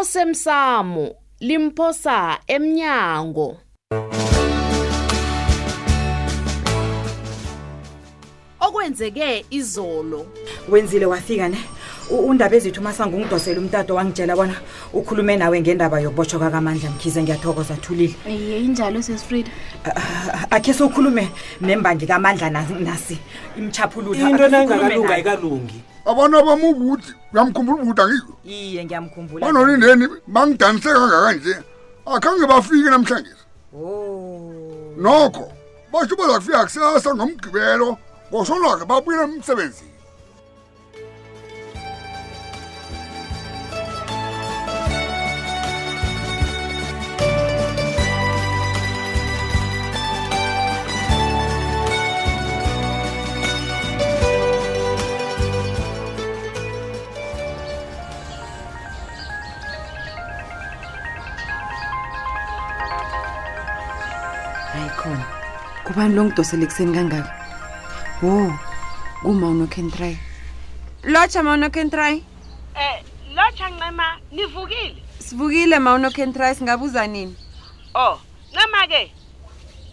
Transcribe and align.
osemsamo 0.00 1.14
limphosa 1.40 2.38
emnyango 2.46 3.56
okwenzeke 8.60 9.44
izolo 9.50 10.26
wenzile 10.68 11.06
wafika 11.06 11.48
ne 11.48 11.58
undaba 12.10 12.56
ezithu 12.56 12.82
masango 12.82 13.16
ungidosela 13.16 13.60
umtato 13.60 13.94
wangitshela 13.94 14.36
bona 14.36 14.54
ukhulume 14.92 15.36
nawe 15.36 15.60
ngendaba 15.60 16.00
yobotshwa 16.00 16.40
kakamandla 16.40 16.90
mkhize 16.90 17.22
ngiyathokoza 17.22 17.74
thulile 17.76 18.14
yinjalo 18.26 19.02
sesifrida 19.02 19.50
akhe 20.50 20.74
sokhulume 20.74 21.28
nembangi 21.60 22.06
kamandla 22.06 22.50
nasi 22.50 23.16
imchaphululo 23.58 24.14
into 24.28 24.48
nangakalungi 24.48 25.12
ayikalungi 25.12 25.80
abana 26.06 26.42
bami 26.46 26.64
ubuti 26.74 27.08
uyamkhumbula 27.32 27.82
ubuti 27.82 28.00
angiko 28.04 28.32
iye 28.44 28.80
ngiyamkhumbula 28.84 29.40
banonindeni 29.46 30.06
bangidaniseka 30.28 30.98
kangakanje 31.00 31.54
akhange 32.06 32.44
bafike 32.46 32.88
namhlanje 32.92 33.34
oh. 33.72 34.92
nokho 35.00 35.46
basho 35.92 36.14
baza 36.18 36.34
kufika 36.38 36.64
kusasa 36.68 37.10
ngomgqibelo 37.16 37.88
ngosolwake 38.28 38.84
babuyela 38.84 39.24
emsebenzini 39.28 39.93
khona 65.04 65.26
kubani 65.84 66.14
lo 66.16 66.22
ngidosele 66.24 66.66
kuseni 66.66 66.92
kangaka 66.96 67.30
wo 68.24 68.36
kumauno 69.22 69.66
can 69.70 69.90
try 69.90 70.16
lotsha 71.02 71.42
mauno 71.42 71.68
can 71.72 71.90
try 71.90 72.12
um 72.12 72.24
eh, 72.76 73.02
lotsha 73.34 73.68
ncema 73.68 74.20
nivukile 74.32 75.02
sivukile 75.18 75.78
mauno 75.78 76.10
can 76.10 76.32
try 76.32 76.54
singabuza 76.54 77.06
nini 77.06 77.36
o 77.94 78.04
oh, 78.12 78.20
ncema-ke 78.52 79.12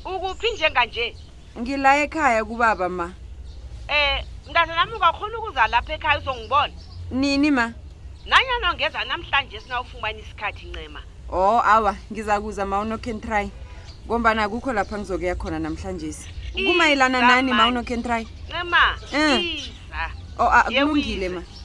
ukuphi 0.06 0.48
njenganje 0.56 1.16
ngila 1.60 1.98
ekhaya 2.04 2.46
kubaba 2.46 2.90
ma 2.90 3.12
eh 3.88 4.24
ngaze 4.52 4.76
nami 4.76 4.94
ungakhona 4.94 5.38
ukuza 5.40 5.68
lapha 5.68 5.94
ekhaya 5.94 6.20
uzongibona 6.20 6.74
nini 7.12 7.52
ma 7.52 7.74
nanyana 8.26 8.72
ungeza 8.74 9.04
namhlanje 9.06 9.60
sinawufumana 9.60 10.20
isikhathi 10.20 10.66
ncema 10.66 11.02
o 11.30 11.40
oh, 11.40 11.62
awa 11.66 11.96
ngiza 12.12 12.40
kuza 12.42 12.64
mauno 12.66 12.98
can 12.98 13.20
try 13.22 13.52
ngombana 14.08 14.42
akukho 14.46 14.70
lapha 14.74 14.96
ngizokuya 14.98 15.36
khona 15.42 15.60
namhlanje 15.66 16.10
kumayelana 16.68 17.20
nani 17.30 17.52
ma 17.60 17.68
unokhentrayi 17.72 18.26
um 18.62 18.74
o 20.44 20.46
akulungile 20.60 21.30
ma, 21.30 21.34
ma. 21.36 21.42
Eh. 21.44 21.44
Oh, 21.44 21.44
ah, 21.46 21.61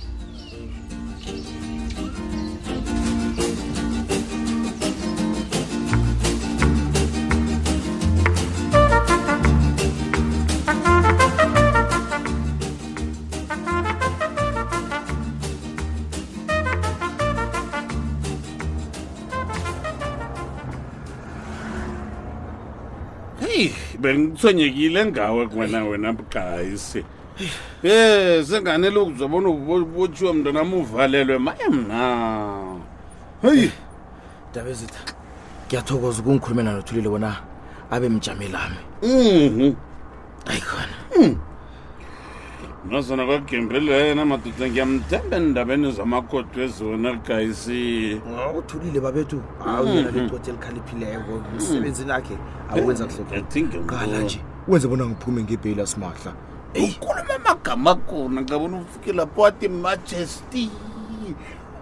ben 24.07 24.17
ngithonyekile 24.21 25.01
ngawe 25.11 25.43
kwena 25.53 25.81
wena 25.89 26.09
bugayisi 26.17 27.01
e 27.83 27.89
eh, 27.89 28.45
sengane 28.49 28.89
loku 28.97 29.13
zabona 29.21 29.49
botshiwa 29.95 30.33
mntwana 30.37 30.61
m 30.65 30.73
uvalelwe 30.83 31.39
maye 31.47 31.67
mna 31.77 32.03
heyi 33.43 33.69
ndaba 34.51 34.69
ezitha 34.75 35.03
ngiyathokoza 35.65 36.19
ukungikhulume 36.21 36.63
nanothulile 36.65 37.09
bona 37.15 37.31
abe 37.95 38.07
mjamelami 38.15 38.81
mhm. 39.03 39.75
ayikhona 40.51 40.95
mm 41.13 41.23
-hmm 41.23 41.33
nozona 42.91 43.27
kwagembelela 43.27 43.97
mhm. 43.99 44.05
yena 44.09 44.25
madoda 44.25 44.69
ngiyamthemba 44.71 45.37
endabeni 45.37 45.93
zamakoti 45.93 46.61
wezona 46.61 47.13
gayisiuthulile 47.27 49.01
babethu 49.01 49.43
aeaecoti 49.67 50.51
elikhaliphileko 50.51 51.33
msebenzini 51.57 52.13
akhe 52.13 52.37
awenza 52.71 53.05
kuhleqala 53.07 54.19
nje 54.19 54.41
wenze 54.69 54.89
bona 54.89 55.05
ngiphume 55.07 55.43
ngebheyili 55.43 55.83
asimahla 55.83 56.33
ukhuluma 56.85 57.35
amagama 57.37 57.91
akhona 57.91 58.43
ngabona 58.43 58.77
ufike 58.77 59.13
lapho 59.13 59.41
wathi 59.41 59.69
majesty 59.69 60.71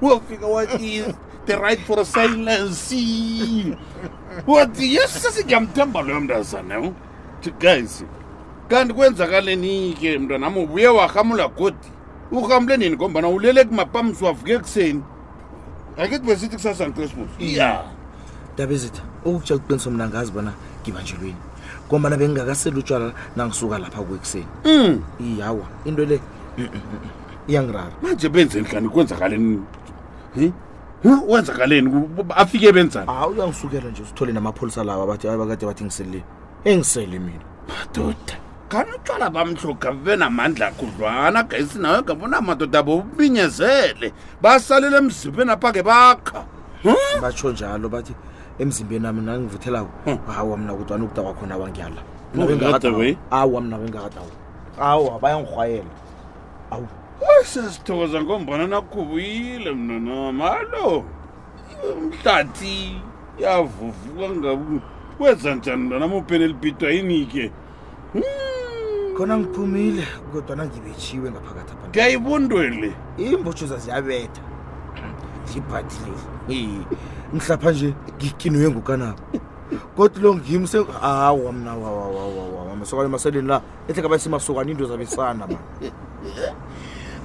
wafika 0.02 0.46
wathi 0.46 1.02
the 1.46 1.56
right 1.56 1.80
for 1.80 2.04
silence 2.06 2.96
wathi 4.46 4.94
yes 4.94 5.22
sesingiyamthemba 5.22 6.02
loyo 6.02 6.20
mntu 6.20 6.34
azaneo 6.34 6.92
guys 7.60 8.04
kanti 8.68 8.94
kwenzakale 8.94 9.56
nike 9.56 10.18
mntwanam 10.18 10.56
ubuye 10.56 10.88
wahamula 10.88 11.48
godi 11.48 11.76
uhamule 12.32 12.76
nini 12.76 12.96
ngombana 12.96 13.28
ulele 13.28 13.64
kumapamsi 13.64 14.24
wavuke 14.24 14.52
ekuseni 14.54 15.02
ake 16.00 16.18
kube 16.18 16.36
sithi 16.36 16.56
kusasanchrismas 16.56 17.28
ya 17.38 17.84
dabezitha 18.56 19.02
okukutshela 19.24 19.60
ukuqiniso 19.60 19.90
mna 19.90 20.08
ngazi 20.08 20.32
bona 20.32 20.52
ngibanjelweni 20.82 21.40
ngombana 21.88 22.16
bengingakaseli 22.16 22.78
utshwala 22.78 23.12
nangisuka 23.36 23.78
lapha 23.78 24.02
kwekuseni 24.02 24.46
um 24.64 25.00
iyawa 25.20 25.66
into 25.84 26.04
le 26.04 26.20
iyangirara 27.48 27.92
manje 28.02 28.28
benzeni 28.28 28.64
kanti 28.64 28.88
kwenzakaleni 28.88 29.60
wenzakaleni 31.28 31.88
afike 32.30 32.72
benzani 32.72 33.06
a 33.12 33.28
uyangisukela 33.28 33.90
nje 33.90 34.04
sithole 34.08 34.32
namapholisa 34.32 34.84
lawa 34.84 35.06
bathi 35.06 35.28
abakade 35.28 35.66
bathi 35.66 35.84
ngiselile 35.84 36.24
engisele 36.64 37.18
mina 37.18 37.44
madoda 37.68 38.40
khani 38.74 38.90
utshwala 38.92 39.28
bamhlokha 39.30 39.90
bube 39.92 40.14
namandla 40.16 40.68
kudlwana 40.78 41.40
gayisi 41.48 41.78
nawe 41.78 41.98
ngabona 42.02 42.40
madoda 42.46 42.80
bobinyezele 42.82 44.08
basalele 44.42 44.96
emzimbeni 45.02 45.50
apha-ke 45.54 45.82
bakha 45.88 46.40
hm? 46.82 47.20
batsho 47.22 47.48
njalo 47.54 47.86
bathi 47.88 48.14
emzimbeni 48.58 49.06
ami 49.06 49.20
nangivuthelako 49.22 49.90
hm. 50.04 50.16
hawa 50.34 50.56
mna 50.56 50.72
kudwana 50.74 51.04
ukuda 51.04 51.22
kwakhona 51.22 51.56
wangiyala 51.56 52.00
awa 53.30 53.60
mna 53.60 53.76
bengakadawo 53.78 54.30
awa 54.80 55.18
bayangirhwayela 55.22 55.92
awu 56.70 56.86
sesithokoza 57.46 58.22
ngombana 58.22 58.66
nakhubuyile 58.66 59.70
mnanam 59.72 60.42
alo 60.42 61.04
umhlathi 61.98 62.98
yavuvuka 63.38 64.26
ngabu 64.34 64.80
kwenza 65.18 65.54
njani 65.54 65.82
mnanam 65.82 66.12
upenelibhidwa 66.12 66.90
yini 66.90 67.26
ke 67.26 67.52
hm? 68.12 68.26
khona 69.14 69.34
ngiphumile 69.38 70.04
kodwana 70.32 70.66
ngibetshiwe 70.66 71.26
ngaphakathi 71.30 71.72
apha 71.72 71.86
ndiyayibundwele 71.90 72.88
imbotshoza 73.18 73.76
ziyabetha 73.82 74.42
ndibhathilile 75.50 76.84
mhlapha 77.34 77.70
nje 77.70 77.88
ngiginwe 78.16 78.66
ngukanabo 78.70 79.18
kodwa 79.96 80.20
lo 80.22 80.30
ngimse 80.38 80.78
hawa 81.00 81.52
mna 81.54 81.72
masokwane 82.80 83.10
maseleni 83.14 83.48
la 83.48 83.56
ethe 83.88 84.00
ngaba 84.02 84.18
simasokwane 84.18 84.68
iinto 84.70 84.86
zabisana 84.90 85.46
ma 85.46 85.58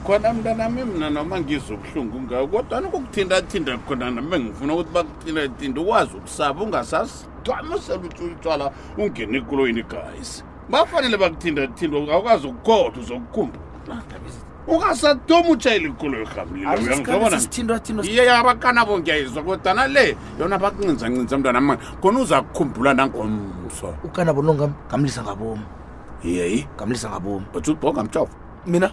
khona 0.06 0.30
mntanami 0.34 0.82
mna 0.86 1.08
noma 1.10 1.36
ngizobuhlungu 1.42 2.18
ngayo 2.26 2.46
kodwa 2.48 2.78
nokukuthindathinda 2.82 3.74
khona 3.82 4.12
nam 4.14 4.30
engifuna 4.34 4.72
ukuthi 4.74 4.92
bakuthindathinde 4.96 5.80
ukwazi 5.82 6.14
ukusaba 6.18 6.58
ungasasithwamisela 6.64 8.00
utshutshwala 8.06 8.66
ungene 9.02 9.42
kuloyini 9.42 9.84
gayisi 9.90 10.44
bafanele 10.70 11.18
bakuthindathindwa 11.18 12.14
awukazi 12.14 12.48
ukukhotha 12.48 13.00
uzokukhumba 13.00 13.58
ukasathoma 14.68 15.50
utshayeli 15.50 15.92
kulo 15.98 16.18
yohambileyo 16.20 18.34
abakanabo 18.38 19.00
ngiyayizwa 19.02 19.44
kodana 19.44 19.88
le 19.90 20.14
yona 20.40 20.58
bakuncinzancinza 20.62 21.38
mntwana 21.42 21.62
mane 21.62 21.82
khona 22.02 22.20
uza 22.22 22.42
kukhumbula 22.46 22.94
nangomso 22.94 23.94
ukanabo 24.06 24.42
nongamlisa 24.46 25.24
ngabom 25.26 25.60
yeyi 26.24 26.68
ngamlisa 26.78 27.10
ngabom 27.10 27.44
but 27.54 27.66
ubongamtshofa 27.68 28.34
mina 28.70 28.92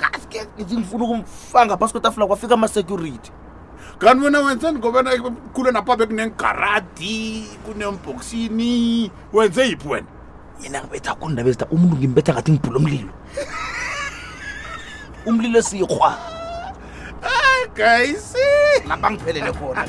kaske 0.00 0.40
ngifuna 0.60 1.04
ukumfanga 1.04 1.76
phasi 1.76 1.92
kwetafula 1.92 2.26
kwafika 2.26 2.54
ama-security 2.56 3.28
kanti 4.00 4.24
wena 4.24 4.40
wenzeni 4.40 4.78
ngobana 4.80 5.10
kule 5.52 5.70
napha 5.72 5.96
bekunengaradi 5.96 7.44
kunemboksini 7.68 9.10
wenze 9.32 9.64
yiphi 9.68 9.88
wena 9.88 10.13
yena 10.62 10.78
ngibetha 10.86 11.12
kundaba 11.18 11.48
ezitha 11.50 11.66
umuntu 11.74 11.94
ngimbetha 11.98 12.30
ngathi 12.34 12.50
ngibhula 12.54 12.78
umlilo 12.78 13.12
umlilo 15.28 15.56
esiyikrhwa 15.62 16.10
ah, 17.26 17.62
guys 17.74 18.26
lapha 18.86 19.06
ngiphelele 19.10 19.50
khona 19.58 19.82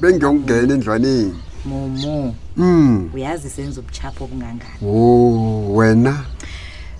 bengiyokungena 0.00 0.74
endlwaneni 0.76 1.32
momo 1.64 2.34
Mm. 2.58 3.10
uyazi 3.14 3.50
senza 3.50 3.80
ubuchapho 3.80 4.24
obungangani 4.24 4.74
o 4.86 5.72
wena 5.74 6.24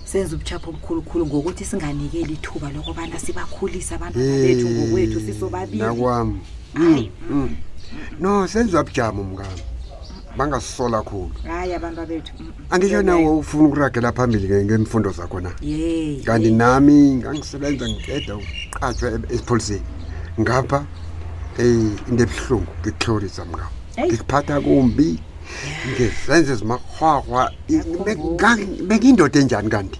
senza 0.05 0.35
ubuchapho 0.35 0.67
obukhulukhulu 0.69 1.23
ngokuthi 1.27 1.63
singanikeli 1.65 2.33
ithuba 2.35 2.67
lokubana 2.75 3.15
sibakhulise 3.19 3.91
abantu 3.97 4.17
bethu 4.43 4.67
ngokwethu 4.73 5.19
sisobabilinakwam 5.27 6.27
mm, 6.75 7.07
mm. 7.31 7.49
no 8.19 8.31
senza 8.51 8.75
abujamo 8.79 9.23
mngami 9.23 9.63
bangasisola 10.37 10.99
khulu 11.07 11.31
hayi 11.47 11.71
abantu 11.79 11.99
abethu 12.03 12.31
angisho 12.71 12.99
nawe 13.01 13.27
ufuna 13.39 13.63
ukuragela 13.67 14.11
phambili 14.11 14.51
ngemfundo 14.65 15.09
zakho 15.11 15.39
na 15.41 15.51
kanti 16.27 16.51
nami 16.51 16.97
ngangisebenza 17.19 17.85
ngiceda 17.89 18.33
uqatshwa 18.43 19.07
esipholiseni 19.33 19.81
ngapha 20.41 20.79
um 21.63 21.95
into 22.11 22.23
ebuhlungu 22.27 22.71
ngikuhlorisa 22.81 23.41
mngawo 23.47 23.71
ngikuphatha 24.07 24.55
kumbi 24.65 25.09
ngezenze 26.27 26.53
zimakrwakrwa 26.55 27.43
bengiyindoda 28.87 29.39
enjani 29.39 29.69
kanti 29.69 29.99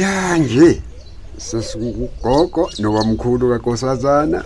ya 0.00 0.10
nje 0.38 0.62
yeah 0.64 0.78
sesikugogo 1.40 2.68
nobamkhulu 2.78 3.48
kakosazana 3.52 4.40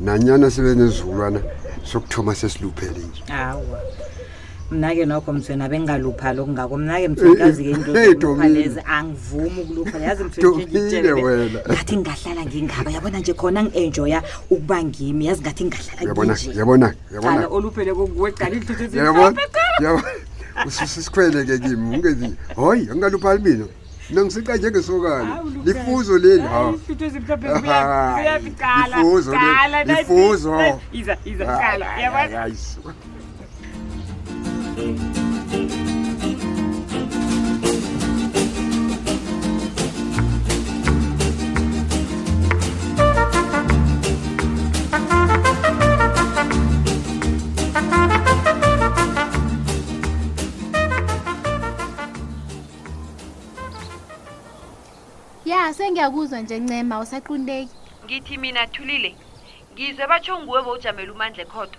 nanyana 0.00 0.50
sibe 0.50 0.74
nezulwana 0.74 1.40
sokuthoma 1.84 2.34
sesiluphele 2.34 2.98
nje 3.08 3.22
awa 3.28 3.80
mna-ke 4.70 5.04
nokho 5.04 5.32
mthwena 5.32 5.68
bengingalupha 5.68 6.32
loku 6.32 6.50
ngako 6.50 6.76
mna-ke 6.78 7.04
eh, 7.04 7.10
mthwenkazi-kelezi 7.10 8.78
eh, 8.80 8.84
eh, 8.84 8.90
angivumi 8.92 9.60
ukuluphayazimile 9.64 11.12
wena 11.12 11.60
ngathi 11.70 11.96
ngingahlala 11.96 12.42
ngingaba 12.46 12.90
yabona 12.90 13.18
nje 13.18 13.32
khona 13.34 13.60
ngi-enjoya 13.64 14.22
ukuba 14.50 14.76
ngimi 14.84 15.26
yazi 15.28 15.40
ngathi 15.42 15.62
ngingahlalaoluphelekokuweqala 15.64 18.54
ihlutuyabona 18.56 19.36
usisikhwele 20.66 21.44
ke 21.44 21.58
kimi 21.58 21.96
ungeni 21.96 22.28
hoyi 22.56 22.82
angingaluphali 22.90 23.40
mina 23.44 23.64
ningisica 24.10 24.56
njengesokana 24.56 25.42
lifuzo 25.64 26.18
lelifuzo 26.18 27.08
sengiyakuzwa 55.76 56.38
nje 56.42 56.56
ncema 56.62 56.94
usaqundeki 57.04 57.70
ngithi 58.04 58.36
mina 58.42 58.62
thulile 58.72 59.12
ngizwe 59.72 60.04
batsho 60.10 60.34
nguwe 60.42 60.60
bowujamela 60.66 61.10
umandla 61.12 61.42
ekhodo 61.46 61.76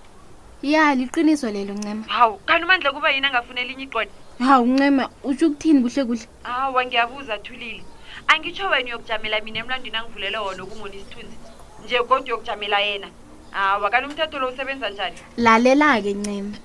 ya 0.73 0.83
liqiniso 0.99 1.47
lelo 1.55 1.73
ncema 1.79 2.03
hawu 2.15 2.35
kanti 2.47 2.63
umandla 2.67 2.89
kuba 2.95 3.09
yini 3.13 3.27
angafuna 3.27 3.59
elinye 3.63 3.85
iqoda 3.89 4.13
hawu 4.47 4.65
ncema 4.73 5.03
utsho 5.29 5.45
ukuthini 5.49 5.79
kuhle 5.83 6.01
kuhle 6.09 6.25
hawu 6.49 6.75
angiyabuza 6.81 7.35
thulile 7.45 7.83
angitsho 8.31 8.65
wena 8.71 8.87
uyokujamela 8.89 9.35
mina 9.45 9.57
emlandwini 9.63 9.97
angivulele 9.99 10.37
wona 10.43 10.61
okungona 10.63 10.95
isithunzi 10.99 11.37
nje 11.83 11.97
kodwa 12.07 12.25
uyokujamela 12.27 12.77
yena 12.87 13.09
hawu 13.57 13.87
kanti 13.91 14.05
umthetho 14.09 14.37
lo 14.41 14.45
usebenza 14.51 14.87
njani 14.93 15.17
lalela-ke 15.45 16.13
ncema 16.21 16.55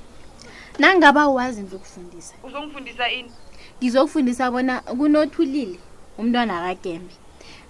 nangaba 0.80 1.22
uwazi 1.32 1.60
ngizokufundisa 1.62 2.34
uzongifundisa 2.46 3.04
ini 3.18 3.30
ngizokufundisa 3.78 4.44
bona 4.50 4.74
kunothulile 4.80 5.78
umntwana 6.20 6.54
kagembe 6.66 7.12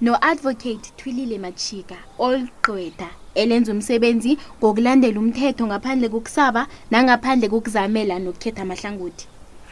no-advocate 0.05 0.87
thwilile 0.99 1.37
machika 1.45 1.97
olugqweda 2.25 3.09
elenza 3.41 3.71
umsebenzi 3.77 4.33
ngokulandela 4.59 5.19
umthetho 5.23 5.65
ngaphandle 5.71 6.07
kokusaba 6.15 6.63
nangaphandle 6.93 7.47
kokuzamela 7.53 8.15
nokukhetha 8.25 8.61
amahlangothi 8.65 9.25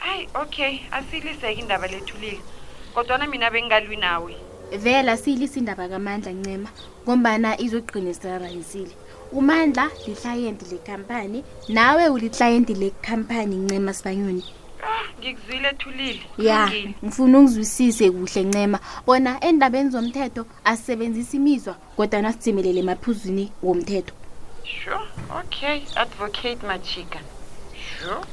hayi 0.05 0.23
okay 0.43 0.73
asiyiliseke 0.99 1.59
indaba 1.63 1.87
lethulile 1.93 2.41
kodwana 2.95 3.25
mina 3.33 3.47
bengingalwi 3.53 3.97
nawe 4.07 4.33
vela 4.85 5.13
siyilise 5.23 5.57
indaba 5.63 5.85
kamandla 5.93 6.31
ncema 6.39 6.71
ngombana 7.05 7.49
izogqinisarayisile 7.65 8.95
umandla 9.39 9.85
lihlayenti 10.07 10.65
lekhampani 10.73 11.39
nawe 11.79 12.03
ulihlayenti 12.15 12.73
lekhampani 12.83 13.55
ncema 13.65 13.93
sibanyoni 13.99 14.45
ngikuzwile 15.23 15.71
thulile 15.81 16.23
ya 16.49 16.61
ngifuna 17.05 17.39
ungizwisise 17.39 18.05
kuhle 18.15 18.41
ncema 18.49 18.79
bona 19.07 19.31
endabeni 19.49 19.91
zomthetho 19.95 20.43
asisebenzisi 20.71 21.35
imizwa 21.41 21.75
kodwa 21.97 22.19
nasithimelele 22.23 22.79
emaphuzwini 22.85 23.45
womthetho 23.65 24.15
sure 24.77 25.07
okay 25.41 25.79
advocate 26.03 26.63
machika 26.71 27.21
sure 27.87 28.27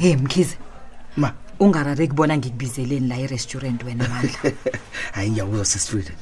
he 0.00 0.16
mkhize 0.16 0.56
ma 1.16 1.32
ungarareki 1.60 2.12
bona 2.16 2.36
ngikubizeleni 2.38 3.08
la 3.08 3.16
irestaurant 3.16 3.82
wena 3.84 4.08
mandla 4.08 4.52
hayi 5.14 5.30
ngiyawuza 5.30 5.64
sestrit 5.64 6.08
um 6.08 6.14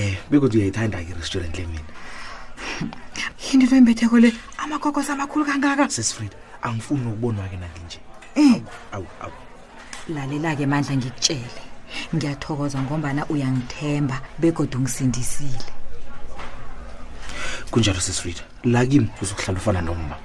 eh, 0.00 0.14
bekodwa 0.30 0.54
uyayithanda-ke 0.60 1.10
irestaurant 1.14 1.56
le 1.58 1.66
mina 1.70 1.84
yinto 3.44 3.64
into 3.64 3.76
embetheko 3.80 4.16
le 4.24 4.30
amakokosi 4.62 5.10
amakhulu 5.14 5.44
kangaka 5.50 5.84
sesfrid 5.96 6.32
angifuni 6.66 7.00
nokubonwa-ke 7.04 7.56
nalinje 7.62 7.98
eh. 8.42 8.58
um 8.96 9.04
lalela-ke 10.14 10.64
mandla 10.72 10.92
ngikutshele 10.96 11.62
ngiyathokoza 12.16 12.78
ngombana 12.84 13.22
uyangithemba 13.32 14.16
begodwa 14.42 14.76
ungisindisile 14.80 15.70
kunjalo 17.70 18.00
sesfrid 18.08 18.38
lakimi 18.74 19.08
uzokuhlala 19.22 19.58
ufana 19.60 19.82
nomma 19.88 20.16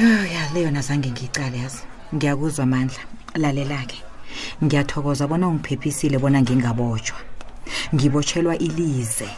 ya 0.04 0.50
leyona 0.54 0.80
zange 0.80 1.10
ngicale 1.10 1.58
yazi 1.58 1.78
ngiyakuzwa 2.14 2.62
amandla 2.64 2.98
lalela-ke 3.34 3.98
ngiyathokoza 4.64 5.26
bona 5.28 5.48
ungiphephisile 5.50 6.18
bona 6.22 6.38
ngingabotshwa 6.42 7.16
ngibotshelwa 7.94 8.54
ilize 8.66 9.28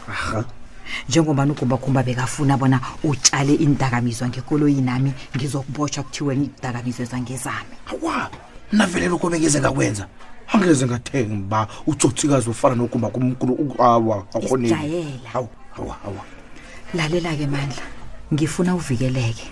njengoba 1.09 1.41
nugumbakhumba 1.45 2.01
bekafuna 2.03 2.53
bona 2.61 2.77
utshale 3.03 3.53
indakamizwa 3.57 4.27
ngekoloyi 4.29 4.81
nami 4.85 5.09
ngizokubotshwa 5.37 6.01
kuthiwe 6.05 6.31
iindakamizwa 6.37 7.01
ezangezami 7.05 7.75
awa 7.91 8.29
navele 8.77 9.07
lokho 9.09 9.27
bengize 9.33 9.57
ngakwenza 9.59 10.05
angeze 10.53 10.83
ngathenga 10.85 11.37
ba 11.51 11.59
utsotsikazi 11.89 12.45
ufana 12.53 12.75
nogumba 12.77 13.09
kumkulu 13.09 13.53
awa 13.81 14.17
akhoneiayela 14.37 15.31
lalela-ke 16.93 17.45
mandla 17.49 17.83
ngifuna 18.33 18.71
uvikeleke 18.77 19.47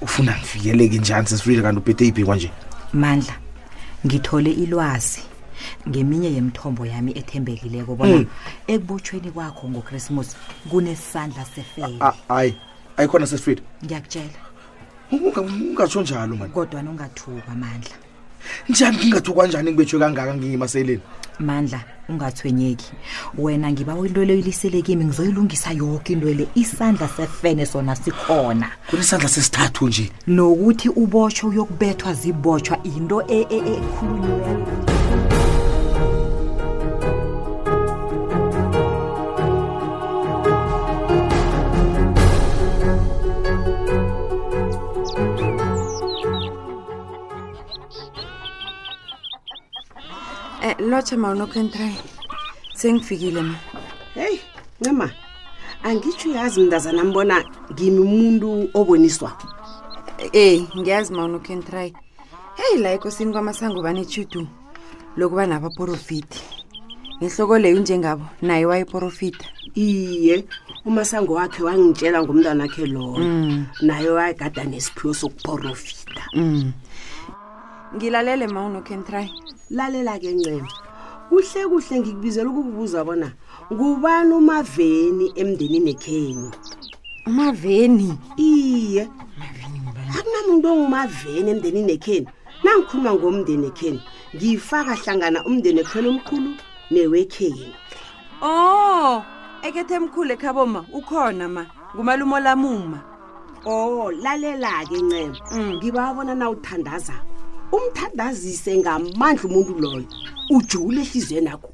ufuna 0.00 0.36
ngivikeleke 0.38 0.98
njani 0.98 1.26
sesifrile 1.26 1.62
kanti 1.62 1.78
ubhete 1.78 2.06
ibhekwa 2.06 2.36
nje 2.36 2.50
mandla 3.02 3.34
ngithole 4.06 4.50
ilwazi 4.64 5.20
ngeminye 5.88 6.28
yemthombo 6.36 6.82
yami 6.92 7.10
ethembekileko 7.20 7.92
bona 7.98 8.16
mm. 8.16 8.26
ekubotshweni 8.72 9.28
kwakho 9.34 9.64
ngochrismus 9.70 10.28
kunesandla 10.70 11.42
sefeleayi 11.52 11.98
ayikhona 12.98 13.26
sesifrile 13.30 13.62
ngiyakutshela 13.84 14.38
ungatsho 15.70 16.00
njalo 16.02 16.32
kodwa 16.56 16.78
ungathuka 16.92 17.50
mandla 17.62 17.96
njani 18.68 18.96
ngingathi 18.98 19.30
kwanjani 19.32 19.70
ngibetshwe 19.72 20.00
kangaka 20.00 20.34
ngiyimaseleni 20.34 21.02
mandla 21.38 21.80
ungathwenyeki 22.08 22.92
wena 23.38 23.70
ngiba 23.72 23.92
intole 24.06 24.32
uyilisele 24.34 24.82
kimi 24.82 25.04
ngizoyilungisa 25.04 25.70
yonke 25.80 26.12
intwele 26.12 26.48
isandla 26.54 27.08
sefene 27.08 27.66
sona 27.66 27.96
sikhona 27.96 28.68
kunesandla 28.90 29.28
sesithathu 29.28 29.88
nje 29.88 30.06
nokuthi 30.34 30.88
ubotshwa 31.02 31.44
uyokubethwa 31.50 32.08
zibotshwa 32.20 32.76
into 32.84 33.16
ekhulunyweyo 33.36 34.66
e, 34.66 34.86
e, 34.86 34.89
e- 34.89 34.89
Eh, 50.62 50.76
lotha 50.78 51.16
ma 51.16 51.30
unokho 51.30 51.58
entrayi 51.58 51.96
sengifikile 52.74 53.40
ma 53.48 53.54
heyi 54.14 54.40
ncema 54.80 55.06
angitsho 55.82 56.28
uyazi 56.28 56.60
mndazana 56.60 57.04
mbona 57.08 57.36
ngimi 57.72 57.98
umuntu 58.08 58.48
oboniswa 58.78 59.30
eh 60.42 60.60
ngiyazi 60.78 61.10
ma 61.16 61.24
unokho 61.24 61.50
entrayi 61.56 61.92
heyi 62.58 62.76
la 62.82 62.92
ekosini 62.92 63.32
kwamasango 63.32 63.80
banetshudu 63.82 64.42
lokuba 65.16 65.46
nabaprofiti 65.48 66.40
ngehloko 67.22 67.54
leyo 67.58 67.78
njengabo 67.80 68.24
naye 68.42 68.64
wayeprofita 68.66 69.46
iye 69.74 70.44
umasango 70.84 71.32
wakhe 71.40 71.62
wangitshela 71.62 72.22
ngumntwana 72.22 72.62
wakhe 72.64 72.86
lowo 72.86 73.18
mm. 73.18 73.66
naye 73.80 74.10
wayegada 74.10 74.64
nesiphiwo 74.64 75.14
sokuprofita 75.14 76.20
mm. 76.34 76.72
ngilalele 77.96 78.46
ma 78.46 78.60
unokhen 78.66 79.02
try 79.04 79.26
lalela-ke 79.70 80.30
ncema 80.34 80.68
kuhle 81.28 81.62
kuhle 81.68 81.98
ngikubizela 82.00 82.50
ukukubuza 82.50 83.04
bona 83.06 83.28
ngubani 83.72 84.32
umaveni 84.34 85.26
emndenini 85.34 85.90
ekhenu 85.94 86.46
umaveni 87.26 88.10
iye 88.38 89.02
akunamuntu 90.16 90.66
ongumaveni 90.72 91.48
emndenini 91.52 91.92
ekhenu 91.98 92.30
nangikhuluma 92.64 93.10
ngomndeni 93.18 93.66
ekhenu 93.72 94.00
ngifaka 94.36 94.92
hlangana 95.00 95.38
umndeni 95.48 95.78
ekhwela 95.82 96.08
omkhulu 96.12 96.50
newekhenu 96.92 97.66
oh 98.42 99.18
ekethe 99.66 99.94
emkhulu 99.98 100.30
ekhaboma 100.36 100.80
ukhona 100.98 101.44
ma 101.54 101.62
ngumalumo 101.94 102.36
lamuma 102.44 102.98
oh 103.66 104.10
lalela-ke 104.24 104.96
ncema 105.08 105.36
mm. 105.52 105.70
ngibabona 105.76 106.32
na 106.38 106.46
uthandazayo 106.54 107.29
umthandazise 107.76 108.72
ngamandla 108.78 109.42
umuntu 109.48 109.72
loyo 109.82 110.04
ujule 110.56 110.98
ehliziyweni 111.06 111.50
akho 111.54 111.68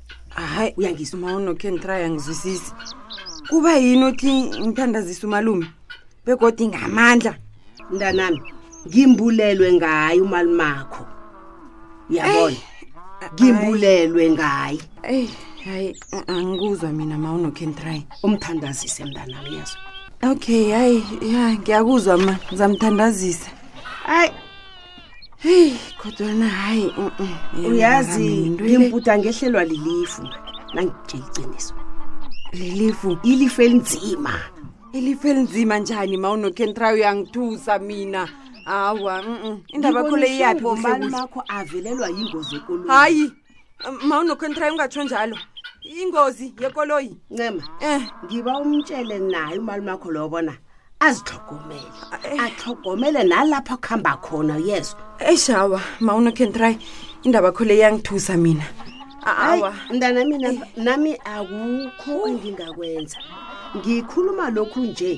hayi 0.52 0.70
uyangisa 0.78 1.12
umaono 1.18 1.50
can 1.60 1.76
try 1.82 2.00
angizwisisi 2.06 2.70
kuba 3.48 3.70
yini 3.82 4.04
othi 4.10 4.32
ngithandazise 4.66 5.22
umalume 5.26 5.66
begodi 6.26 6.64
ngamandla 6.70 7.32
mntanami 7.90 8.40
ngimbulelwe 8.88 9.68
ngaye 9.76 10.18
umalum 10.26 10.60
akho 10.68 11.02
uyabona 12.10 12.56
eh, 12.56 13.30
ngimbulelwe 13.34 14.24
ngaye 14.34 14.78
eh, 15.12 15.28
hayi 15.64 15.88
angikuzwa 16.34 16.90
mina 16.98 17.16
ma 17.22 17.28
unocan 17.38 17.72
try 17.78 17.98
umthandazise 18.26 19.00
mntanami 19.08 19.50
yazo 19.58 19.76
okay 20.32 20.62
hayi 20.76 21.00
ya 21.32 21.44
ngiyakuzwa 21.58 22.14
ma 22.24 22.32
ngizamthandazisa 22.48 23.48
hayi 24.10 24.32
heyi 25.44 25.76
kodwana 26.02 26.48
hayi 26.48 26.88
uyazi 27.70 28.28
ngimbuda 28.62 29.12
ngehlelwa 29.18 29.64
lilifu 29.64 30.22
nangitshe 30.74 31.16
iciniso 31.16 31.74
lilifu 32.52 33.18
ilifu 33.22 33.62
elinzima 33.62 34.34
ilifu 34.92 35.28
elinzima 35.28 35.78
njani 35.78 36.16
ma 36.16 36.30
unokentra 36.30 36.92
uyangithusa 36.92 37.78
mina 37.78 38.28
awa 38.66 39.14
indaba 39.74 40.00
kho 40.08 40.16
le 40.16 40.26
iyaphiombanimakho 40.36 41.40
avelelwa 41.58 42.08
yingozi 42.16 42.54
yekoloyi 42.54 42.88
hayi 42.88 43.32
ma 44.08 44.20
unokentrayi 44.20 44.72
ungatsho 44.72 45.02
njalo 45.04 45.38
ingozi 46.02 46.54
yekoloyi 46.62 47.16
ncema 47.30 47.62
um 47.88 48.02
ngiba 48.24 48.58
umtshele 48.58 49.18
naye 49.18 49.58
umalumakho 49.58 50.10
lobona 50.10 50.52
azihlogomele 51.00 51.90
eh. 52.32 52.40
ahlogomele 52.44 53.20
nalapho 53.30 53.76
kuhamba 53.82 54.12
khona 54.24 54.56
yezo 54.68 54.96
eshawa 55.32 55.78
ma 56.04 56.10
unokentry 56.18 56.70
indaba 57.24 57.50
kho 57.56 57.62
le 57.68 57.74
yangithusa 57.82 58.34
mina 58.44 58.64
mntana 59.92 60.20
mina 60.30 60.48
eh. 60.52 60.60
nami 60.84 61.12
akukho 61.34 62.12
engingakwenza 62.28 63.18
ngikhuluma 63.76 64.44
lokhu 64.56 64.80
nje 64.88 65.12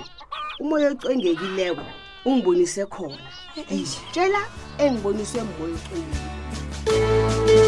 umoya 0.61 0.89
ocwengekileko 0.95 1.85
ungibonise 2.27 2.85
khona 2.95 3.23
tshela 4.13 4.41
eh, 4.79 4.87
engiboniswe 4.87 5.41
moya 5.59 5.75
ocwengekile 5.79 7.68